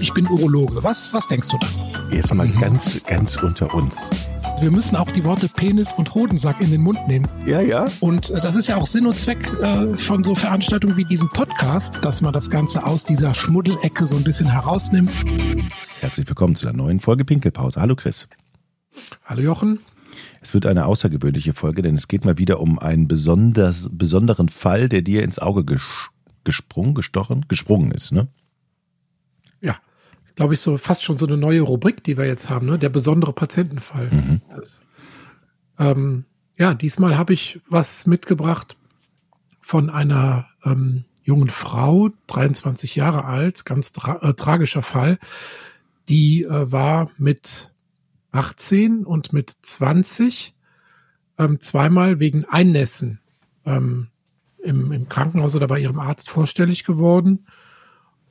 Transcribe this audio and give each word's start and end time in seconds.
ich 0.00 0.12
bin 0.12 0.26
Urologe. 0.26 0.82
Was, 0.82 1.12
was 1.14 1.26
denkst 1.28 1.48
du 1.48 1.58
da? 1.58 1.66
Jetzt 2.10 2.32
mal 2.34 2.46
mhm. 2.46 2.60
ganz, 2.60 3.02
ganz 3.04 3.36
unter 3.36 3.72
uns. 3.74 4.08
Wir 4.60 4.70
müssen 4.70 4.96
auch 4.96 5.10
die 5.10 5.24
Worte 5.24 5.48
Penis 5.48 5.92
und 5.94 6.14
Hodensack 6.14 6.60
in 6.60 6.70
den 6.70 6.80
Mund 6.80 6.98
nehmen. 7.08 7.26
Ja, 7.44 7.60
ja. 7.60 7.86
Und 8.00 8.30
äh, 8.30 8.40
das 8.40 8.54
ist 8.54 8.68
ja 8.68 8.76
auch 8.76 8.86
Sinn 8.86 9.06
und 9.06 9.16
Zweck 9.16 9.52
äh, 9.60 9.96
von 9.96 10.22
so 10.22 10.34
Veranstaltungen 10.34 10.96
wie 10.96 11.04
diesem 11.04 11.28
Podcast, 11.28 12.04
dass 12.04 12.20
man 12.20 12.32
das 12.32 12.50
Ganze 12.50 12.84
aus 12.86 13.04
dieser 13.04 13.34
Schmuddelecke 13.34 14.06
so 14.06 14.16
ein 14.16 14.24
bisschen 14.24 14.50
herausnimmt. 14.50 15.10
Herzlich 16.00 16.28
willkommen 16.28 16.54
zu 16.54 16.66
der 16.66 16.74
neuen 16.74 17.00
Folge 17.00 17.24
Pinkelpause. 17.24 17.80
Hallo 17.80 17.96
Chris. 17.96 18.28
Hallo 19.24 19.42
Jochen. 19.42 19.80
Es 20.40 20.54
wird 20.54 20.66
eine 20.66 20.86
außergewöhnliche 20.86 21.54
Folge, 21.54 21.82
denn 21.82 21.96
es 21.96 22.06
geht 22.06 22.24
mal 22.24 22.38
wieder 22.38 22.60
um 22.60 22.78
einen 22.78 23.08
besonders, 23.08 23.88
besonderen 23.92 24.48
Fall, 24.48 24.88
der 24.88 25.02
dir 25.02 25.22
ins 25.22 25.38
Auge 25.38 25.64
ges 25.64 25.82
gesprungen, 26.44 26.94
gestochen, 26.94 27.46
gesprungen 27.48 27.90
ist, 27.90 28.12
ne? 28.12 28.28
Glaube 30.34 30.54
ich, 30.54 30.60
so 30.60 30.76
fast 30.78 31.04
schon 31.04 31.16
so 31.16 31.26
eine 31.26 31.36
neue 31.36 31.60
Rubrik, 31.60 32.02
die 32.02 32.16
wir 32.16 32.26
jetzt 32.26 32.50
haben, 32.50 32.66
ne? 32.66 32.78
Der 32.78 32.88
besondere 32.88 33.32
Patientenfall. 33.32 34.10
Mhm. 34.10 34.40
Das, 34.48 34.82
ähm, 35.78 36.24
ja, 36.56 36.74
diesmal 36.74 37.16
habe 37.16 37.32
ich 37.32 37.60
was 37.68 38.06
mitgebracht 38.06 38.76
von 39.60 39.90
einer 39.90 40.46
ähm, 40.64 41.04
jungen 41.22 41.50
Frau, 41.50 42.10
23 42.26 42.96
Jahre 42.96 43.24
alt, 43.24 43.64
ganz 43.64 43.92
tra 43.92 44.16
äh, 44.22 44.34
tragischer 44.34 44.82
Fall. 44.82 45.18
Die 46.08 46.42
äh, 46.44 46.70
war 46.70 47.10
mit 47.16 47.72
18 48.32 49.04
und 49.04 49.32
mit 49.32 49.50
20 49.50 50.54
ähm, 51.38 51.60
zweimal 51.60 52.20
wegen 52.20 52.44
Einnässen 52.44 53.20
ähm, 53.64 54.08
im, 54.62 54.92
im 54.92 55.08
Krankenhaus 55.08 55.54
oder 55.56 55.66
bei 55.66 55.78
ihrem 55.78 55.98
Arzt 55.98 56.28
vorstellig 56.30 56.84
geworden. 56.84 57.46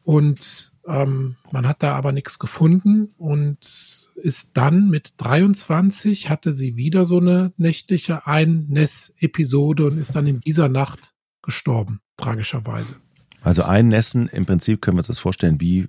Und 0.03 0.72
ähm, 0.87 1.35
man 1.51 1.67
hat 1.67 1.81
da 1.81 1.95
aber 1.95 2.11
nichts 2.11 2.39
gefunden 2.39 3.13
und 3.17 4.09
ist 4.15 4.57
dann 4.57 4.89
mit 4.89 5.13
23 5.17 6.29
hatte 6.29 6.51
sie 6.51 6.75
wieder 6.75 7.05
so 7.05 7.19
eine 7.19 7.53
nächtliche 7.57 8.27
Einnäss-Episode 8.27 9.85
und 9.85 9.97
ist 9.97 10.15
dann 10.15 10.27
in 10.27 10.39
dieser 10.39 10.69
Nacht 10.69 11.13
gestorben, 11.41 12.01
tragischerweise. 12.17 12.95
Also 13.41 13.63
Einnässen, 13.63 14.27
im 14.27 14.45
Prinzip 14.45 14.81
können 14.81 14.97
wir 14.97 15.01
uns 15.01 15.07
das 15.07 15.19
vorstellen 15.19 15.59
wie 15.59 15.87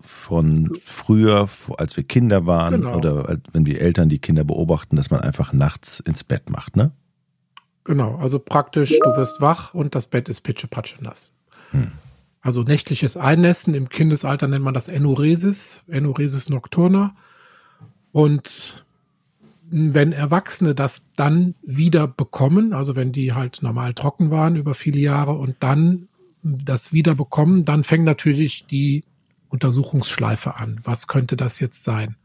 von 0.00 0.70
früher, 0.82 1.48
als 1.76 1.96
wir 1.96 2.04
Kinder 2.04 2.46
waren 2.46 2.82
genau. 2.82 2.96
oder 2.96 3.38
wenn 3.52 3.66
wir 3.66 3.80
Eltern 3.80 4.08
die 4.08 4.18
Kinder 4.18 4.44
beobachten, 4.44 4.96
dass 4.96 5.10
man 5.10 5.20
einfach 5.20 5.52
nachts 5.52 6.00
ins 6.00 6.24
Bett 6.24 6.50
macht, 6.50 6.76
ne? 6.76 6.92
Genau, 7.84 8.16
also 8.16 8.38
praktisch, 8.38 8.90
du 8.90 9.16
wirst 9.16 9.40
wach 9.40 9.74
und 9.74 9.94
das 9.94 10.06
Bett 10.06 10.28
ist 10.28 10.42
pitschepatsche 10.42 11.02
nass. 11.02 11.32
Hm. 11.70 11.90
Also 12.42 12.62
nächtliches 12.62 13.16
Einnässen 13.16 13.74
im 13.74 13.88
Kindesalter 13.88 14.48
nennt 14.48 14.64
man 14.64 14.74
das 14.74 14.88
Enuresis, 14.88 15.84
Enuresis 15.88 16.48
nocturna. 16.48 17.14
Und 18.12 18.84
wenn 19.70 20.12
Erwachsene 20.12 20.74
das 20.74 21.12
dann 21.12 21.54
wieder 21.62 22.08
bekommen, 22.08 22.72
also 22.72 22.96
wenn 22.96 23.12
die 23.12 23.34
halt 23.34 23.62
normal 23.62 23.94
trocken 23.94 24.30
waren 24.30 24.56
über 24.56 24.74
viele 24.74 24.98
Jahre 24.98 25.32
und 25.32 25.56
dann 25.60 26.08
das 26.42 26.92
wieder 26.92 27.14
bekommen, 27.14 27.64
dann 27.64 27.84
fängt 27.84 28.04
natürlich 28.04 28.66
die 28.66 29.04
Untersuchungsschleife 29.48 30.56
an. 30.56 30.80
Was 30.82 31.06
könnte 31.06 31.36
das 31.36 31.60
jetzt 31.60 31.84
sein? 31.84 32.16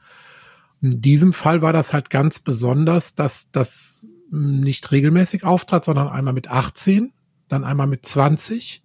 In 0.81 1.01
diesem 1.01 1.33
Fall 1.33 1.61
war 1.61 1.73
das 1.73 1.93
halt 1.93 2.09
ganz 2.09 2.39
besonders, 2.39 3.15
dass 3.15 3.51
das 3.51 4.09
nicht 4.31 4.91
regelmäßig 4.91 5.43
auftrat, 5.43 5.85
sondern 5.85 6.07
einmal 6.07 6.33
mit 6.33 6.49
18, 6.49 7.11
dann 7.47 7.63
einmal 7.63 7.87
mit 7.87 8.05
20 8.05 8.81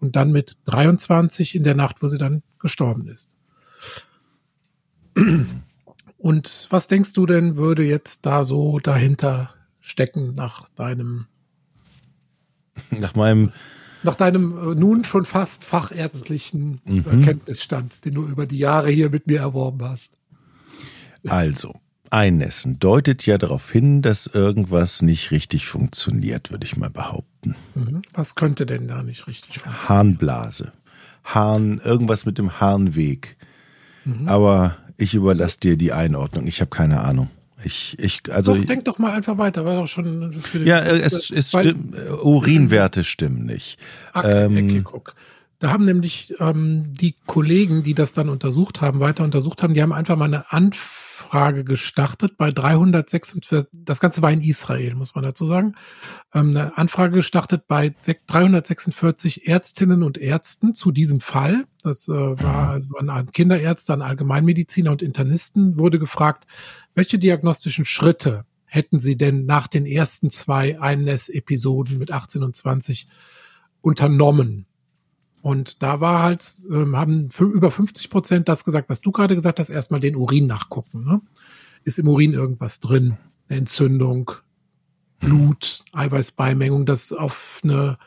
und 0.00 0.16
dann 0.16 0.32
mit 0.32 0.56
23 0.64 1.54
in 1.54 1.64
der 1.64 1.74
Nacht, 1.74 2.02
wo 2.02 2.08
sie 2.08 2.18
dann 2.18 2.42
gestorben 2.58 3.08
ist. 3.08 3.36
Und 6.18 6.66
was 6.70 6.88
denkst 6.88 7.12
du 7.12 7.26
denn, 7.26 7.56
würde 7.56 7.84
jetzt 7.84 8.26
da 8.26 8.44
so 8.44 8.78
dahinter 8.78 9.54
stecken 9.80 10.34
nach 10.34 10.68
deinem 10.70 11.26
nach 12.90 13.14
meinem 13.14 13.52
nach 14.02 14.14
deinem 14.14 14.72
äh, 14.72 14.74
nun 14.74 15.04
schon 15.04 15.24
fast 15.24 15.64
fachärztlichen 15.64 16.80
mhm. 16.84 17.22
Kenntnisstand, 17.22 18.04
den 18.04 18.14
du 18.14 18.26
über 18.26 18.46
die 18.46 18.58
Jahre 18.58 18.90
hier 18.90 19.10
mit 19.10 19.26
mir 19.26 19.40
erworben 19.40 19.82
hast? 19.82 20.18
Also, 21.26 21.74
Einnässen 22.14 22.78
deutet 22.78 23.26
ja 23.26 23.38
darauf 23.38 23.72
hin, 23.72 24.00
dass 24.00 24.28
irgendwas 24.28 25.02
nicht 25.02 25.32
richtig 25.32 25.66
funktioniert, 25.66 26.52
würde 26.52 26.64
ich 26.64 26.76
mal 26.76 26.88
behaupten. 26.88 27.56
Mhm. 27.74 28.02
Was 28.12 28.36
könnte 28.36 28.66
denn 28.66 28.86
da 28.86 29.02
nicht 29.02 29.26
richtig 29.26 29.58
funktionieren? 29.58 29.88
Harnblase. 29.88 30.72
Harn, 31.24 31.80
irgendwas 31.84 32.24
mit 32.24 32.38
dem 32.38 32.60
Harnweg. 32.60 33.36
Mhm. 34.04 34.28
Aber 34.28 34.76
ich 34.96 35.14
überlasse 35.14 35.58
dir 35.58 35.76
die 35.76 35.92
Einordnung. 35.92 36.46
Ich 36.46 36.60
habe 36.60 36.70
keine 36.70 37.00
Ahnung. 37.00 37.30
Ich, 37.64 37.98
ich, 37.98 38.20
also 38.30 38.54
doch, 38.54 38.64
denk 38.64 38.84
doch 38.84 38.98
mal 38.98 39.12
einfach 39.12 39.36
weiter. 39.38 39.64
War 39.64 39.80
doch 39.80 39.88
schon 39.88 40.40
ja, 40.64 40.80
es, 40.80 41.30
es 41.30 41.48
stimmt. 41.48 41.96
Urinwerte 42.22 43.02
stimmen 43.02 43.44
nicht. 43.44 43.78
Okay, 44.12 44.44
ähm, 44.44 44.52
okay, 44.52 44.80
guck. 44.84 45.14
Da 45.58 45.72
haben 45.72 45.84
nämlich 45.84 46.34
ähm, 46.38 46.92
die 46.94 47.16
Kollegen, 47.26 47.82
die 47.82 47.94
das 47.94 48.12
dann 48.12 48.28
untersucht 48.28 48.82
haben, 48.82 49.00
weiter 49.00 49.24
untersucht 49.24 49.62
haben, 49.62 49.74
die 49.74 49.82
haben 49.82 49.92
einfach 49.92 50.16
mal 50.16 50.26
eine 50.26 50.52
Anfrage 50.52 51.03
Anfrage 51.24 51.64
gestartet 51.64 52.36
bei 52.36 52.50
346, 52.50 53.66
das 53.72 53.98
Ganze 53.98 54.20
war 54.20 54.30
in 54.30 54.42
Israel, 54.42 54.94
muss 54.94 55.14
man 55.14 55.24
dazu 55.24 55.46
sagen, 55.46 55.74
ähm, 56.34 56.50
eine 56.50 56.76
Anfrage 56.76 57.14
gestartet 57.14 57.66
bei 57.66 57.94
346 58.26 59.48
Ärztinnen 59.48 60.02
und 60.02 60.18
Ärzten 60.18 60.74
zu 60.74 60.92
diesem 60.92 61.20
Fall. 61.20 61.64
Das 61.82 62.08
äh, 62.08 62.12
war 62.12 62.70
also 62.70 62.96
an 62.98 63.32
Kinderärzte, 63.32 63.94
an 63.94 64.02
Allgemeinmediziner 64.02 64.90
und 64.90 65.02
Internisten 65.02 65.78
wurde 65.78 65.98
gefragt, 65.98 66.46
welche 66.94 67.18
diagnostischen 67.18 67.86
Schritte 67.86 68.44
hätten 68.66 69.00
sie 69.00 69.16
denn 69.16 69.46
nach 69.46 69.66
den 69.66 69.86
ersten 69.86 70.28
zwei 70.28 70.78
Einnäss-Episoden 70.78 71.98
mit 71.98 72.12
18 72.12 72.42
und 72.42 72.54
20 72.54 73.08
unternommen? 73.80 74.66
Und 75.44 75.82
da 75.82 76.00
war 76.00 76.22
halt, 76.22 76.42
ähm, 76.70 76.96
haben 76.96 77.28
über 77.38 77.70
50 77.70 78.08
Prozent 78.08 78.48
das 78.48 78.64
gesagt, 78.64 78.88
was 78.88 79.02
du 79.02 79.12
gerade 79.12 79.34
gesagt 79.34 79.58
hast, 79.58 79.68
erstmal 79.68 80.00
den 80.00 80.16
Urin 80.16 80.46
nachgucken. 80.46 81.04
Ne? 81.04 81.20
Ist 81.82 81.98
im 81.98 82.08
Urin 82.08 82.32
irgendwas 82.32 82.80
drin? 82.80 83.18
Eine 83.50 83.58
Entzündung, 83.58 84.30
Blut, 85.18 85.84
Eiweißbeimengung, 85.92 86.86
das 86.86 87.12
auf 87.12 87.60
eine 87.62 87.98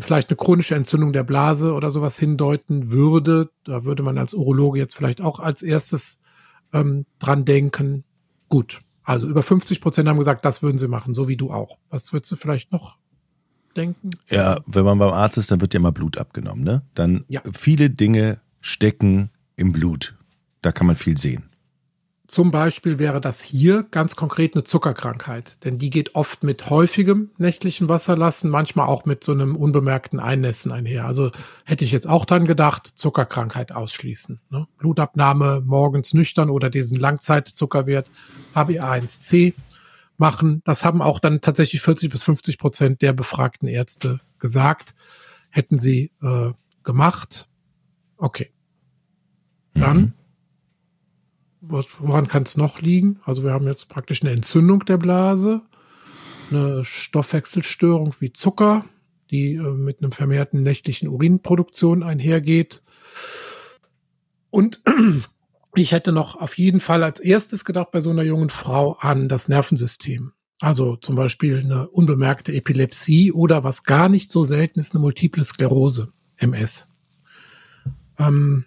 vielleicht 0.00 0.30
eine 0.30 0.36
chronische 0.36 0.74
Entzündung 0.74 1.12
der 1.12 1.22
Blase 1.22 1.74
oder 1.74 1.92
sowas 1.92 2.18
hindeuten 2.18 2.90
würde. 2.90 3.50
Da 3.62 3.84
würde 3.84 4.02
man 4.02 4.18
als 4.18 4.34
Urologe 4.34 4.80
jetzt 4.80 4.96
vielleicht 4.96 5.20
auch 5.20 5.38
als 5.38 5.62
erstes 5.62 6.20
ähm, 6.72 7.06
dran 7.20 7.44
denken. 7.44 8.02
Gut, 8.48 8.80
also 9.04 9.28
über 9.28 9.44
50 9.44 9.80
Prozent 9.80 10.08
haben 10.08 10.18
gesagt, 10.18 10.44
das 10.44 10.60
würden 10.60 10.78
sie 10.78 10.88
machen, 10.88 11.14
so 11.14 11.28
wie 11.28 11.36
du 11.36 11.52
auch. 11.52 11.78
Was 11.88 12.12
würdest 12.12 12.32
du 12.32 12.36
vielleicht 12.36 12.72
noch 12.72 12.98
denken? 13.80 14.10
Ja, 14.28 14.58
wenn 14.66 14.84
man 14.84 14.98
beim 14.98 15.12
Arzt 15.12 15.38
ist, 15.38 15.50
dann 15.50 15.60
wird 15.60 15.74
ja 15.74 15.80
mal 15.80 15.92
Blut 15.92 16.18
abgenommen, 16.18 16.64
ne? 16.64 16.82
Dann 16.94 17.24
ja. 17.28 17.40
viele 17.52 17.90
Dinge 17.90 18.38
stecken 18.60 19.30
im 19.56 19.72
Blut. 19.72 20.14
Da 20.62 20.72
kann 20.72 20.86
man 20.86 20.96
viel 20.96 21.16
sehen. 21.16 21.44
Zum 22.30 22.52
Beispiel 22.52 23.00
wäre 23.00 23.20
das 23.20 23.42
hier 23.42 23.82
ganz 23.90 24.14
konkret 24.14 24.54
eine 24.54 24.62
Zuckerkrankheit, 24.62 25.64
denn 25.64 25.78
die 25.78 25.90
geht 25.90 26.14
oft 26.14 26.44
mit 26.44 26.70
häufigem 26.70 27.30
nächtlichen 27.38 27.88
Wasserlassen, 27.88 28.50
manchmal 28.50 28.86
auch 28.86 29.04
mit 29.04 29.24
so 29.24 29.32
einem 29.32 29.56
unbemerkten 29.56 30.20
Einnässen 30.20 30.70
einher. 30.70 31.06
Also 31.06 31.32
hätte 31.64 31.84
ich 31.84 31.90
jetzt 31.90 32.06
auch 32.06 32.24
dran 32.24 32.46
gedacht, 32.46 32.92
Zuckerkrankheit 32.94 33.74
ausschließen. 33.74 34.38
Ne? 34.48 34.68
Blutabnahme 34.78 35.60
morgens 35.66 36.14
nüchtern 36.14 36.50
oder 36.50 36.70
diesen 36.70 37.00
Langzeitzuckerwert 37.00 38.08
HbA1c 38.54 39.54
machen. 40.20 40.62
Das 40.64 40.84
haben 40.84 41.02
auch 41.02 41.18
dann 41.18 41.40
tatsächlich 41.40 41.82
40 41.82 42.10
bis 42.10 42.22
50 42.22 42.58
Prozent 42.58 43.02
der 43.02 43.12
befragten 43.12 43.68
Ärzte 43.68 44.20
gesagt. 44.38 44.94
Hätten 45.50 45.78
sie 45.78 46.12
äh, 46.22 46.52
gemacht. 46.84 47.48
Okay. 48.16 48.52
Dann, 49.74 50.14
mhm. 51.60 51.84
woran 51.98 52.28
kann 52.28 52.44
es 52.44 52.56
noch 52.56 52.80
liegen? 52.80 53.20
Also 53.24 53.42
wir 53.42 53.52
haben 53.52 53.66
jetzt 53.66 53.88
praktisch 53.88 54.22
eine 54.22 54.32
Entzündung 54.32 54.84
der 54.84 54.98
Blase, 54.98 55.62
eine 56.50 56.84
Stoffwechselstörung 56.84 58.14
wie 58.20 58.32
Zucker, 58.32 58.84
die 59.30 59.54
äh, 59.54 59.72
mit 59.72 60.02
einem 60.02 60.12
vermehrten 60.12 60.62
nächtlichen 60.62 61.08
Urinproduktion 61.08 62.02
einhergeht. 62.02 62.82
Und 64.50 64.82
ich 65.74 65.92
hätte 65.92 66.12
noch 66.12 66.36
auf 66.36 66.58
jeden 66.58 66.80
Fall 66.80 67.02
als 67.02 67.20
erstes 67.20 67.64
gedacht 67.64 67.90
bei 67.92 68.00
so 68.00 68.10
einer 68.10 68.22
jungen 68.22 68.50
Frau 68.50 68.92
an 68.94 69.28
das 69.28 69.48
Nervensystem. 69.48 70.32
Also 70.60 70.96
zum 70.96 71.16
Beispiel 71.16 71.60
eine 71.60 71.88
unbemerkte 71.88 72.52
Epilepsie 72.52 73.32
oder 73.32 73.64
was 73.64 73.84
gar 73.84 74.08
nicht 74.08 74.30
so 74.30 74.44
selten 74.44 74.78
ist, 74.78 74.94
eine 74.94 75.00
multiple 75.00 75.42
Sklerose, 75.44 76.12
MS. 76.36 76.88
Ähm, 78.18 78.66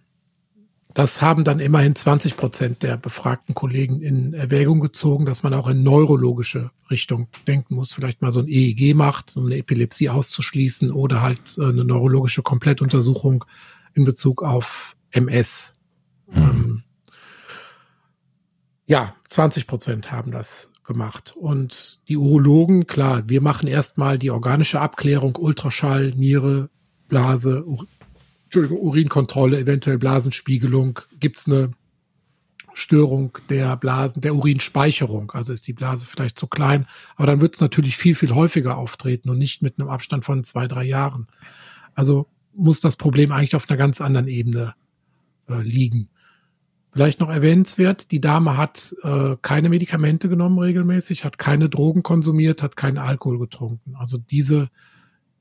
das 0.93 1.21
haben 1.21 1.43
dann 1.43 1.59
immerhin 1.59 1.95
20 1.95 2.37
Prozent 2.37 2.83
der 2.83 2.97
befragten 2.97 3.55
Kollegen 3.55 4.01
in 4.01 4.33
Erwägung 4.33 4.79
gezogen, 4.79 5.25
dass 5.25 5.41
man 5.41 5.53
auch 5.53 5.67
in 5.67 5.81
neurologische 5.81 6.69
Richtung 6.91 7.29
denken 7.47 7.75
muss. 7.75 7.93
Vielleicht 7.93 8.21
mal 8.21 8.31
so 8.31 8.39
ein 8.39 8.47
EEG 8.47 8.95
macht, 8.95 9.35
um 9.35 9.47
eine 9.47 9.57
Epilepsie 9.57 10.09
auszuschließen 10.09 10.91
oder 10.91 11.21
halt 11.21 11.57
äh, 11.57 11.63
eine 11.63 11.83
neurologische 11.83 12.43
Komplettuntersuchung 12.43 13.45
in 13.93 14.03
Bezug 14.03 14.43
auf 14.43 14.95
MS. 15.11 15.79
Mhm. 16.27 16.41
Ähm, 16.41 16.83
ja, 18.85 19.15
20 19.25 19.67
Prozent 19.67 20.11
haben 20.11 20.31
das 20.31 20.73
gemacht. 20.83 21.33
Und 21.35 22.01
die 22.07 22.17
Urologen, 22.17 22.87
klar, 22.87 23.23
wir 23.27 23.41
machen 23.41 23.67
erstmal 23.67 24.17
die 24.17 24.31
organische 24.31 24.81
Abklärung, 24.81 25.35
Ultraschall, 25.37 26.11
Niere, 26.11 26.69
Blase, 27.07 27.65
Ur 27.65 27.87
Entschuldigung, 28.45 28.81
Urinkontrolle, 28.81 29.57
eventuell 29.57 29.97
Blasenspiegelung. 29.97 30.99
Gibt's 31.19 31.47
eine 31.47 31.71
Störung 32.75 33.35
der 33.49 33.75
Blasen, 33.77 34.21
der 34.21 34.35
Urinspeicherung? 34.35 35.31
Also 35.31 35.53
ist 35.53 35.65
die 35.65 35.73
Blase 35.73 36.05
vielleicht 36.05 36.37
zu 36.37 36.45
klein? 36.45 36.85
Aber 37.15 37.25
dann 37.25 37.41
wird 37.41 37.55
es 37.55 37.61
natürlich 37.61 37.97
viel, 37.97 38.13
viel 38.13 38.35
häufiger 38.35 38.77
auftreten 38.77 39.31
und 39.31 39.39
nicht 39.39 39.63
mit 39.63 39.79
einem 39.79 39.89
Abstand 39.89 40.23
von 40.23 40.43
zwei, 40.43 40.67
drei 40.67 40.83
Jahren. 40.83 41.27
Also 41.95 42.27
muss 42.53 42.79
das 42.79 42.95
Problem 42.95 43.31
eigentlich 43.31 43.55
auf 43.55 43.67
einer 43.67 43.77
ganz 43.77 44.01
anderen 44.01 44.27
Ebene 44.27 44.75
äh, 45.49 45.61
liegen. 45.61 46.09
Vielleicht 46.93 47.19
noch 47.19 47.29
erwähnenswert, 47.29 48.11
die 48.11 48.21
Dame 48.21 48.55
hat 48.55 48.95
äh, 49.01 49.35
keine 49.41 49.69
Medikamente 49.69 50.29
genommen 50.29 50.59
regelmäßig, 50.59 51.25
hat 51.25 51.39
keine 51.39 51.67
Drogen 51.67 52.03
konsumiert, 52.03 52.61
hat 52.61 52.75
keinen 52.75 52.99
Alkohol 52.99 53.39
getrunken. 53.39 53.95
Also 53.95 54.19
diese 54.19 54.69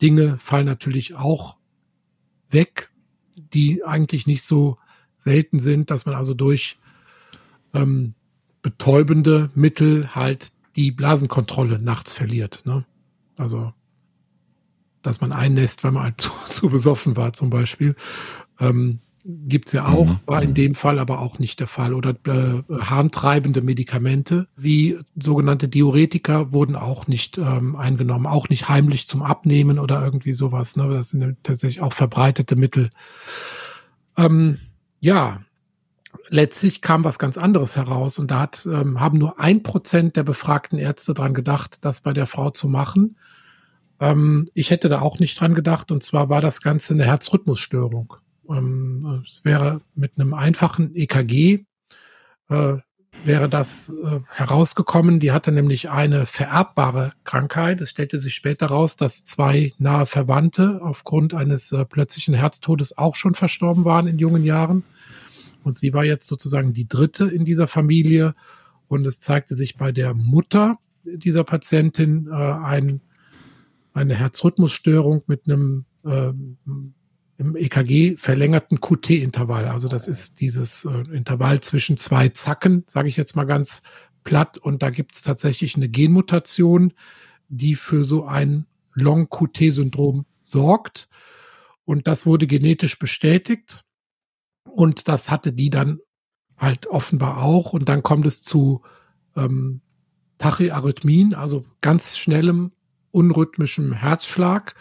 Dinge 0.00 0.38
fallen 0.38 0.64
natürlich 0.64 1.14
auch 1.14 1.58
weg, 2.50 2.90
die 3.36 3.84
eigentlich 3.84 4.26
nicht 4.26 4.44
so 4.44 4.78
selten 5.18 5.58
sind, 5.58 5.90
dass 5.90 6.06
man 6.06 6.14
also 6.14 6.32
durch 6.32 6.78
ähm, 7.74 8.14
betäubende 8.62 9.50
Mittel 9.54 10.14
halt 10.14 10.52
die 10.76 10.90
Blasenkontrolle 10.90 11.78
nachts 11.78 12.14
verliert. 12.14 12.62
Ne? 12.64 12.86
Also 13.36 13.74
dass 15.02 15.20
man 15.20 15.32
einnässt, 15.32 15.84
weil 15.84 15.92
man 15.92 16.04
halt 16.04 16.20
zu, 16.20 16.30
zu 16.48 16.70
besoffen 16.70 17.14
war 17.16 17.34
zum 17.34 17.50
Beispiel. 17.50 17.94
Ähm, 18.58 19.00
gibt's 19.24 19.72
ja 19.72 19.86
auch, 19.86 20.06
mhm. 20.06 20.18
war 20.26 20.42
in 20.42 20.54
dem 20.54 20.74
Fall 20.74 20.98
aber 20.98 21.20
auch 21.20 21.38
nicht 21.38 21.60
der 21.60 21.66
Fall. 21.66 21.94
Oder 21.94 22.14
äh, 22.26 22.62
harntreibende 22.80 23.62
Medikamente 23.62 24.48
wie 24.56 24.98
sogenannte 25.18 25.68
Diuretika 25.68 26.52
wurden 26.52 26.76
auch 26.76 27.06
nicht 27.06 27.38
ähm, 27.38 27.76
eingenommen, 27.76 28.26
auch 28.26 28.48
nicht 28.48 28.68
heimlich 28.68 29.06
zum 29.06 29.22
Abnehmen 29.22 29.78
oder 29.78 30.04
irgendwie 30.04 30.34
sowas. 30.34 30.76
Ne? 30.76 30.88
Das 30.88 31.10
sind 31.10 31.36
tatsächlich 31.42 31.82
auch 31.82 31.92
verbreitete 31.92 32.56
Mittel. 32.56 32.90
Ähm, 34.16 34.58
ja, 35.00 35.42
letztlich 36.28 36.80
kam 36.80 37.04
was 37.04 37.18
ganz 37.18 37.38
anderes 37.38 37.76
heraus 37.76 38.18
und 38.18 38.30
da 38.30 38.40
hat, 38.40 38.66
ähm, 38.66 39.00
haben 39.00 39.18
nur 39.18 39.38
ein 39.38 39.62
Prozent 39.62 40.16
der 40.16 40.24
befragten 40.24 40.78
Ärzte 40.78 41.14
dran 41.14 41.34
gedacht, 41.34 41.78
das 41.84 42.00
bei 42.00 42.12
der 42.12 42.26
Frau 42.26 42.50
zu 42.50 42.68
machen. 42.68 43.16
Ähm, 44.00 44.48
ich 44.54 44.70
hätte 44.70 44.88
da 44.88 45.00
auch 45.00 45.18
nicht 45.20 45.40
dran 45.40 45.54
gedacht 45.54 45.92
und 45.92 46.02
zwar 46.02 46.28
war 46.28 46.40
das 46.40 46.60
Ganze 46.60 46.94
eine 46.94 47.04
Herzrhythmusstörung. 47.04 48.14
Ähm, 48.52 49.22
es 49.24 49.44
wäre 49.44 49.80
mit 49.94 50.12
einem 50.16 50.34
einfachen 50.34 50.94
EKG 50.94 51.64
äh, 52.48 52.78
wäre 53.24 53.48
das 53.48 53.88
äh, 53.90 54.20
herausgekommen. 54.28 55.20
Die 55.20 55.32
hatte 55.32 55.52
nämlich 55.52 55.90
eine 55.90 56.26
vererbbare 56.26 57.12
Krankheit. 57.24 57.80
Es 57.80 57.90
stellte 57.90 58.18
sich 58.18 58.34
später 58.34 58.66
raus, 58.66 58.96
dass 58.96 59.24
zwei 59.24 59.72
nahe 59.78 60.06
Verwandte 60.06 60.80
aufgrund 60.82 61.34
eines 61.34 61.72
äh, 61.72 61.84
plötzlichen 61.84 62.34
Herztodes 62.34 62.98
auch 62.98 63.14
schon 63.14 63.34
verstorben 63.34 63.84
waren 63.84 64.06
in 64.06 64.18
jungen 64.18 64.44
Jahren. 64.44 64.84
Und 65.62 65.78
sie 65.78 65.92
war 65.92 66.04
jetzt 66.04 66.26
sozusagen 66.26 66.72
die 66.72 66.88
dritte 66.88 67.26
in 67.26 67.44
dieser 67.44 67.68
Familie. 67.68 68.34
Und 68.88 69.06
es 69.06 69.20
zeigte 69.20 69.54
sich 69.54 69.76
bei 69.76 69.92
der 69.92 70.14
Mutter 70.14 70.78
dieser 71.04 71.44
Patientin 71.44 72.28
äh, 72.30 72.34
ein, 72.34 73.00
eine 73.94 74.14
Herzrhythmusstörung 74.14 75.22
mit 75.26 75.42
einem 75.46 75.84
äh, 76.04 76.32
im 77.42 77.56
EKG 77.56 78.16
verlängerten 78.16 78.80
QT-Intervall. 78.80 79.66
Also 79.66 79.88
das 79.88 80.06
ist 80.06 80.40
dieses 80.40 80.84
äh, 80.84 81.14
Intervall 81.14 81.60
zwischen 81.60 81.96
zwei 81.96 82.28
Zacken, 82.28 82.84
sage 82.86 83.08
ich 83.08 83.16
jetzt 83.16 83.34
mal 83.34 83.44
ganz 83.44 83.82
platt. 84.22 84.58
Und 84.58 84.82
da 84.82 84.90
gibt 84.90 85.14
es 85.14 85.22
tatsächlich 85.22 85.74
eine 85.74 85.88
Genmutation, 85.88 86.92
die 87.48 87.74
für 87.74 88.04
so 88.04 88.24
ein 88.26 88.66
Long-QT-Syndrom 88.94 90.24
sorgt. 90.40 91.08
Und 91.84 92.06
das 92.06 92.26
wurde 92.26 92.46
genetisch 92.46 92.98
bestätigt. 92.98 93.84
Und 94.64 95.08
das 95.08 95.30
hatte 95.30 95.52
die 95.52 95.70
dann 95.70 95.98
halt 96.56 96.86
offenbar 96.86 97.42
auch. 97.42 97.72
Und 97.72 97.88
dann 97.88 98.04
kommt 98.04 98.26
es 98.26 98.44
zu 98.44 98.82
ähm, 99.36 99.80
Tachyarrhythmien, 100.38 101.34
also 101.34 101.64
ganz 101.80 102.16
schnellem, 102.16 102.70
unrhythmischem 103.10 103.92
Herzschlag. 103.92 104.74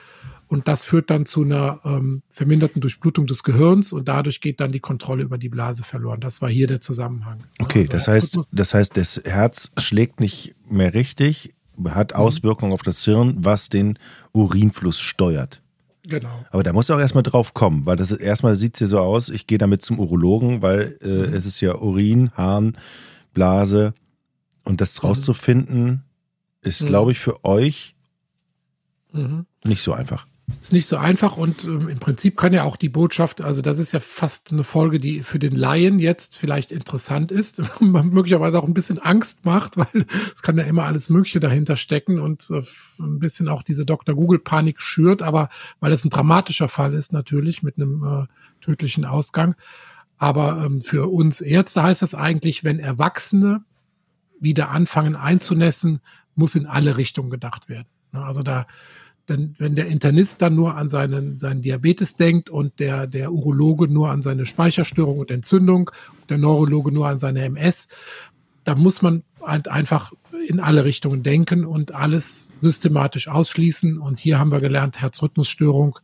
Und 0.51 0.67
das 0.67 0.83
führt 0.83 1.09
dann 1.09 1.25
zu 1.25 1.43
einer 1.43 1.79
ähm, 1.85 2.23
verminderten 2.29 2.81
Durchblutung 2.81 3.25
des 3.25 3.43
Gehirns 3.43 3.93
und 3.93 4.09
dadurch 4.09 4.41
geht 4.41 4.59
dann 4.59 4.73
die 4.73 4.81
Kontrolle 4.81 5.23
über 5.23 5.37
die 5.37 5.47
Blase 5.47 5.85
verloren. 5.85 6.19
Das 6.19 6.41
war 6.41 6.49
hier 6.49 6.67
der 6.67 6.81
Zusammenhang. 6.81 7.45
Okay, 7.59 7.83
also, 7.83 7.91
das 7.93 8.07
heißt, 8.09 8.39
das 8.51 8.73
heißt, 8.73 8.97
das 8.97 9.21
Herz 9.23 9.71
schlägt 9.79 10.19
nicht 10.19 10.53
mehr 10.69 10.93
richtig, 10.93 11.53
hat 11.85 12.11
mhm. 12.11 12.17
Auswirkungen 12.19 12.73
auf 12.73 12.83
das 12.83 13.01
Hirn, 13.05 13.37
was 13.37 13.69
den 13.69 13.97
Urinfluss 14.33 14.99
steuert. 14.99 15.61
Genau. 16.03 16.43
Aber 16.51 16.63
da 16.63 16.73
muss 16.73 16.91
auch 16.91 16.99
erstmal 16.99 17.23
drauf 17.23 17.53
kommen, 17.53 17.85
weil 17.85 17.95
das 17.95 18.11
ist, 18.11 18.19
erstmal 18.19 18.57
sieht 18.57 18.73
es 18.73 18.81
ja 18.81 18.87
so 18.87 18.99
aus, 18.99 19.29
ich 19.29 19.47
gehe 19.47 19.57
damit 19.57 19.83
zum 19.83 19.99
Urologen, 19.99 20.61
weil 20.61 20.97
äh, 21.01 21.07
mhm. 21.07 21.33
es 21.33 21.45
ist 21.45 21.61
ja 21.61 21.75
Urin, 21.75 22.29
Harn, 22.33 22.77
Blase 23.33 23.93
und 24.65 24.81
das 24.81 25.01
mhm. 25.01 25.07
rauszufinden 25.07 25.85
mhm. 25.85 26.01
ist, 26.61 26.85
glaube 26.85 27.13
ich, 27.13 27.19
für 27.19 27.45
euch 27.45 27.95
mhm. 29.13 29.45
nicht 29.63 29.81
so 29.81 29.93
einfach. 29.93 30.27
Ist 30.61 30.73
nicht 30.73 30.87
so 30.87 30.97
einfach 30.97 31.37
und 31.37 31.63
ähm, 31.63 31.87
im 31.89 31.99
Prinzip 31.99 32.37
kann 32.37 32.53
ja 32.53 32.63
auch 32.63 32.75
die 32.75 32.89
Botschaft, 32.89 33.41
also 33.41 33.61
das 33.61 33.79
ist 33.79 33.91
ja 33.91 33.99
fast 33.99 34.51
eine 34.51 34.63
Folge, 34.63 34.99
die 34.99 35.23
für 35.23 35.39
den 35.39 35.55
Laien 35.55 35.99
jetzt 35.99 36.35
vielleicht 36.35 36.71
interessant 36.71 37.31
ist, 37.31 37.61
möglicherweise 37.79 38.59
auch 38.59 38.67
ein 38.67 38.73
bisschen 38.73 38.99
Angst 38.99 39.45
macht, 39.45 39.77
weil 39.77 40.05
es 40.33 40.41
kann 40.41 40.57
ja 40.57 40.63
immer 40.63 40.85
alles 40.85 41.09
Mögliche 41.09 41.39
dahinter 41.39 41.77
stecken 41.77 42.19
und 42.19 42.49
äh, 42.49 42.61
ein 42.99 43.19
bisschen 43.19 43.47
auch 43.49 43.63
diese 43.63 43.85
Dr. 43.85 44.15
Google 44.15 44.39
Panik 44.39 44.81
schürt, 44.81 45.21
aber 45.21 45.49
weil 45.79 45.91
es 45.91 46.05
ein 46.05 46.09
dramatischer 46.09 46.69
Fall 46.69 46.93
ist 46.93 47.13
natürlich 47.13 47.63
mit 47.63 47.77
einem 47.77 48.03
äh, 48.03 48.63
tödlichen 48.63 49.05
Ausgang. 49.05 49.55
Aber 50.17 50.63
ähm, 50.63 50.81
für 50.81 51.11
uns 51.11 51.41
Ärzte 51.41 51.81
heißt 51.81 52.03
das 52.03 52.13
eigentlich, 52.13 52.63
wenn 52.63 52.79
Erwachsene 52.79 53.63
wieder 54.39 54.69
anfangen 54.69 55.15
einzunässen, 55.15 56.01
muss 56.35 56.55
in 56.55 56.67
alle 56.67 56.97
Richtungen 56.97 57.29
gedacht 57.29 57.69
werden. 57.69 57.87
Also 58.11 58.43
da 58.43 58.67
denn 59.29 59.55
wenn 59.59 59.75
der 59.75 59.87
Internist 59.87 60.41
dann 60.41 60.55
nur 60.55 60.75
an 60.75 60.89
seinen, 60.89 61.37
seinen 61.37 61.61
Diabetes 61.61 62.15
denkt 62.15 62.49
und 62.49 62.79
der, 62.79 63.07
der 63.07 63.31
Urologe 63.31 63.87
nur 63.87 64.09
an 64.09 64.21
seine 64.21 64.45
Speicherstörung 64.45 65.19
und 65.19 65.31
Entzündung 65.31 65.91
und 66.19 66.29
der 66.29 66.37
Neurologe 66.37 66.91
nur 66.91 67.07
an 67.07 67.19
seine 67.19 67.43
MS, 67.43 67.87
da 68.63 68.75
muss 68.75 69.01
man 69.01 69.23
halt 69.41 69.67
einfach 69.67 70.11
in 70.47 70.59
alle 70.59 70.85
Richtungen 70.85 71.23
denken 71.23 71.65
und 71.65 71.93
alles 71.93 72.51
systematisch 72.55 73.27
ausschließen. 73.27 73.99
Und 73.99 74.19
hier 74.19 74.39
haben 74.39 74.51
wir 74.51 74.59
gelernt, 74.59 75.01
Herzrhythmusstörung 75.01 75.99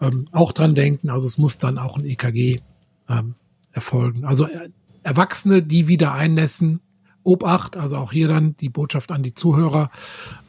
ähm, 0.00 0.24
auch 0.32 0.52
dran 0.52 0.74
denken. 0.74 1.10
Also 1.10 1.26
es 1.26 1.38
muss 1.38 1.58
dann 1.58 1.78
auch 1.78 1.96
ein 1.96 2.04
EKG 2.04 2.60
ähm, 3.08 3.34
erfolgen. 3.72 4.24
Also 4.24 4.46
äh, 4.46 4.70
Erwachsene, 5.02 5.62
die 5.62 5.88
wieder 5.88 6.12
einnässen, 6.12 6.80
Obacht, 7.22 7.76
also 7.76 7.96
auch 7.96 8.12
hier 8.12 8.28
dann 8.28 8.56
die 8.56 8.68
Botschaft 8.68 9.12
an 9.12 9.22
die 9.22 9.34
Zuhörer. 9.34 9.90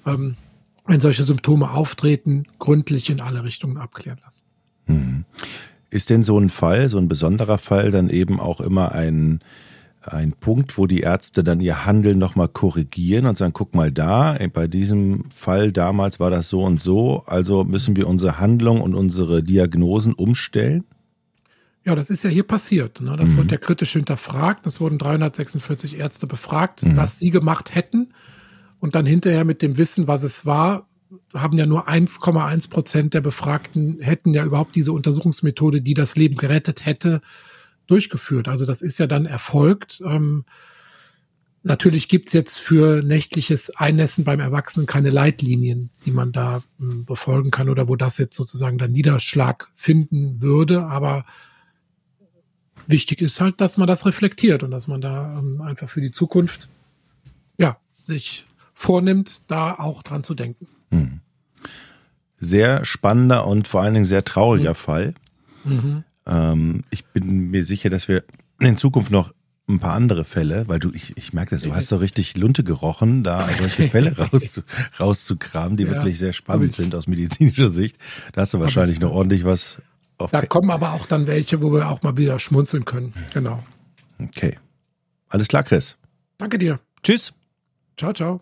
Ähm, 0.06 0.36
wenn 0.86 1.00
solche 1.00 1.24
Symptome 1.24 1.72
auftreten, 1.72 2.46
gründlich 2.60 3.10
in 3.10 3.22
alle 3.22 3.44
Richtungen 3.44 3.78
abklären 3.78 4.20
lassen. 4.24 4.46
Hm. 4.86 5.26
Ist 5.90 6.10
denn 6.10 6.24
so 6.24 6.40
ein 6.40 6.50
Fall, 6.50 6.90
so 6.90 6.98
ein 6.98 7.08
besonderer 7.08 7.58
Fall 7.58 7.92
dann 7.92 8.10
eben 8.10 8.40
auch 8.40 8.62
immer 8.62 8.94
ein, 8.94 9.42
ein 10.02 10.32
Punkt, 10.32 10.78
wo 10.78 10.88
die 10.88 11.02
Ärzte 11.02 11.44
dann 11.44 11.60
ihr 11.60 11.86
Handeln 11.86 12.18
nochmal 12.18 12.48
korrigieren 12.48 13.26
und 13.26 13.38
sagen, 13.38 13.54
guck 13.54 13.76
mal 13.76 13.92
da, 13.92 14.38
bei 14.54 14.68
diesem 14.68 15.30
Fall 15.32 15.72
damals 15.72 16.20
war 16.20 16.32
das 16.32 16.50
so 16.50 16.64
und 16.64 16.80
so, 16.80 17.24
also 17.26 17.64
müssen 17.64 17.96
wir 17.96 18.08
unsere 18.08 18.40
Handlung 18.40 18.82
und 18.82 18.96
unsere 18.96 19.44
Diagnosen 19.44 20.14
umstellen? 20.14 20.86
Ja, 21.84 21.96
das 21.96 22.10
ist 22.10 22.24
ja 22.24 22.30
hier 22.30 22.44
passiert. 22.44 23.02
Ne? 23.02 23.16
Das 23.18 23.32
mhm. 23.32 23.38
wurde 23.38 23.52
ja 23.52 23.58
kritisch 23.58 23.94
hinterfragt. 23.94 24.66
Das 24.66 24.80
wurden 24.80 25.00
346 25.00 25.98
Ärzte 25.98 26.28
befragt, 26.28 26.86
mhm. 26.86 26.96
was 26.96 27.18
sie 27.18 27.32
gemacht 27.32 27.74
hätten. 27.74 28.14
Und 28.82 28.96
dann 28.96 29.06
hinterher 29.06 29.46
mit 29.46 29.62
dem 29.62 29.78
Wissen, 29.78 30.08
was 30.08 30.24
es 30.24 30.46
war, 30.46 30.90
haben 31.36 31.58
ja 31.58 31.68
nur 31.68 31.88
1,1 31.88 32.70
Prozent 32.70 33.14
der 33.14 33.22
Befragten 33.22 34.00
hätten 34.02 34.34
ja 34.34 34.44
überhaupt 34.44 34.76
diese 34.76 34.92
Untersuchungsmethode, 34.92 35.82
die 35.82 35.94
das 35.94 36.16
Leben 36.16 36.36
gerettet 36.36 36.86
hätte, 36.86 37.22
durchgeführt. 37.86 38.48
Also 38.48 38.66
das 38.66 38.82
ist 38.82 38.98
ja 38.98 39.06
dann 39.06 39.28
erfolgt. 39.28 40.02
Ähm, 40.04 40.46
natürlich 41.62 42.08
gibt's 42.08 42.34
jetzt 42.34 42.58
für 42.58 43.04
nächtliches 43.04 43.70
Einnässen 43.76 44.24
beim 44.24 44.40
Erwachsenen 44.40 44.88
keine 44.88 45.12
Leitlinien, 45.12 45.92
die 46.08 46.12
man 46.12 46.32
da 46.32 46.64
ähm, 46.80 47.06
befolgen 47.06 47.52
kann 47.52 47.70
oder 47.70 47.88
wo 47.88 47.96
das 47.96 48.18
jetzt 48.18 48.36
sozusagen 48.36 48.80
dann 48.80 48.94
Niederschlag 48.94 49.68
finden 49.76 50.42
würde. 50.42 50.86
Aber 50.86 51.26
wichtig 52.88 53.22
ist 53.22 53.42
halt, 53.42 53.62
dass 53.62 53.78
man 53.78 53.88
das 53.88 54.08
reflektiert 54.08 54.64
und 54.64 54.72
dass 54.72 54.88
man 54.88 55.02
da 55.02 55.38
ähm, 55.38 55.62
einfach 55.62 55.88
für 55.88 56.02
die 56.02 56.12
Zukunft 56.12 56.68
ja 57.60 57.78
sich 58.02 58.46
vornimmt, 58.82 59.52
da 59.52 59.76
auch 59.76 60.02
dran 60.02 60.24
zu 60.24 60.34
denken. 60.34 60.68
Hm. 60.90 61.20
Sehr 62.40 62.84
spannender 62.84 63.46
und 63.46 63.68
vor 63.68 63.82
allen 63.82 63.94
Dingen 63.94 64.06
sehr 64.06 64.24
trauriger 64.24 64.72
mhm. 64.72 64.76
Fall. 64.76 65.14
Mhm. 65.64 66.04
Ähm, 66.26 66.84
ich 66.90 67.06
bin 67.06 67.52
mir 67.52 67.64
sicher, 67.64 67.90
dass 67.90 68.08
wir 68.08 68.24
in 68.60 68.78
Zukunft 68.78 69.12
noch 69.12 69.34
ein 69.70 69.80
paar 69.80 69.94
andere 69.94 70.26
Fälle, 70.26 70.68
weil 70.68 70.80
du, 70.80 70.92
ich, 70.94 71.16
ich 71.16 71.32
merke 71.32 71.52
das, 71.52 71.62
du 71.62 71.74
hast 71.74 71.88
so 71.88 71.98
richtig 71.98 72.36
Lunte 72.36 72.64
gerochen, 72.64 73.24
da 73.24 73.48
solche 73.60 73.88
Fälle 73.90 74.18
raus, 74.18 74.64
rauszukramen, 75.00 75.78
die 75.78 75.84
ja, 75.84 75.92
wirklich 75.92 76.18
sehr 76.18 76.34
spannend 76.34 76.74
sind 76.74 76.96
aus 76.96 77.08
medizinischer 77.08 77.70
Sicht. 77.70 77.98
Da 78.34 78.42
hast 78.42 78.54
du 78.56 78.60
wahrscheinlich 78.60 79.00
noch 79.00 79.12
ordentlich 79.12 79.46
was 79.46 79.78
auf. 80.18 80.32
Da 80.32 80.42
kommen 80.42 80.72
aber 80.72 80.94
auch 80.94 81.06
dann 81.06 81.28
welche, 81.28 81.62
wo 81.62 81.72
wir 81.72 81.90
auch 81.90 82.02
mal 82.02 82.18
wieder 82.18 82.40
schmunzeln 82.40 82.86
können. 82.86 83.14
Genau. 83.34 83.64
Okay. 84.20 84.58
Alles 85.30 85.48
klar, 85.48 85.64
Chris. 85.64 85.98
Danke 86.40 86.58
dir. 86.58 86.80
Tschüss. 87.04 87.34
Ciao, 87.96 88.14
ciao. 88.14 88.42